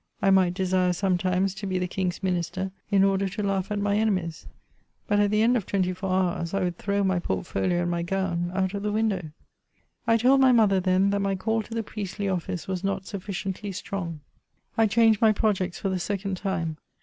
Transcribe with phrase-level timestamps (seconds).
[0.19, 3.95] I might desire sometimes to be the King^s minister, in order to laugh at my
[3.97, 4.47] enemies;
[5.05, 8.01] but at the end of twenty four hours, I would throw my portfoho and my
[8.01, 9.29] gown out of the window.
[10.07, 13.71] I told my mother, then, that my call to the priestly office was not sufficiently
[13.73, 14.21] strong.
[14.75, 16.77] I changed my projects for the second time.